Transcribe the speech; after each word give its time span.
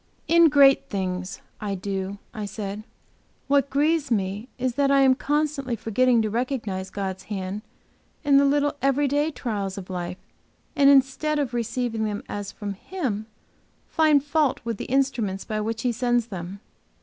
"In 0.27 0.49
great 0.49 0.89
things 0.89 1.41
I 1.59 1.75
do," 1.75 2.17
I 2.33 2.45
said. 2.47 2.81
"What 3.47 3.69
grieves 3.69 4.09
me 4.09 4.47
is 4.57 4.73
that 4.73 4.89
I 4.89 5.01
am 5.01 5.13
constantly 5.13 5.75
forgetting 5.75 6.23
to 6.23 6.29
recognize 6.31 6.89
God's 6.89 7.25
hand 7.25 7.61
in 8.23 8.37
the 8.37 8.45
little 8.45 8.73
every 8.81 9.07
day 9.07 9.29
trials 9.29 9.77
of 9.77 9.91
life, 9.91 10.17
and 10.75 10.89
instead 10.89 11.37
of 11.37 11.53
receiving 11.53 12.05
them 12.05 12.23
as 12.27 12.51
from 12.51 12.73
Him, 12.73 13.27
find 13.89 14.23
fault 14.23 14.59
with 14.63 14.77
the 14.77 14.85
instruments 14.85 15.45
by 15.45 15.61
which 15.61 15.83
He 15.83 15.91
sends 15.91 16.25
them. 16.29 16.61